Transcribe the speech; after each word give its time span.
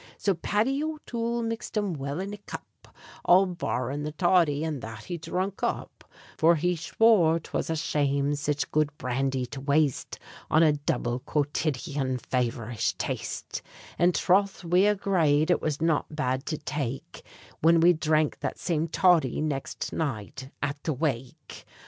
So 0.17 0.33
Paddy 0.33 0.81
O'Toole 0.83 1.43
mixed 1.43 1.77
'em 1.77 1.93
well 1.93 2.19
in 2.19 2.33
a 2.33 2.37
cup 2.37 2.87
All 3.23 3.45
barrin' 3.45 4.01
the 4.01 4.11
toddy, 4.13 4.63
and 4.63 4.81
that 4.81 5.07
be 5.09 5.19
dhrunk 5.19 5.61
up; 5.61 6.03
For 6.39 6.55
he 6.55 6.73
shwore 6.75 7.39
'twas 7.39 7.69
a 7.69 7.75
shame 7.75 8.33
sich 8.33 8.71
good 8.71 8.89
brandy 8.97 9.45
to 9.45 9.61
waste 9.61 10.17
On 10.49 10.63
a 10.63 10.71
double 10.73 11.19
quotidian 11.19 12.17
faverish 12.17 12.97
taste; 12.97 13.61
And 13.99 14.15
troth 14.15 14.63
we 14.63 14.87
agrade 14.87 15.51
it 15.51 15.61
was 15.61 15.79
not 15.79 16.15
bad 16.15 16.47
to 16.47 16.57
take, 16.57 17.21
Whin 17.61 17.79
we 17.79 17.93
dhrank 17.93 18.39
that 18.39 18.57
same 18.57 18.87
toddy 18.87 19.39
nixt 19.39 19.93
night 19.93 20.49
at 20.63 20.81
the 20.83 20.93
wake! 20.93 21.63